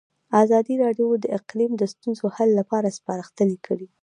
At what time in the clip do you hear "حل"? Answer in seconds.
2.35-2.49